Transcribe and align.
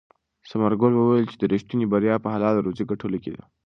ثمرګل 0.49 0.93
وویل 0.95 1.25
چې 1.39 1.45
ریښتینې 1.53 1.85
بریا 1.93 2.15
په 2.23 2.29
حلاله 2.33 2.59
روزي 2.65 2.83
ګټلو 2.91 3.17
کې 3.23 3.31
ده. 3.37 3.43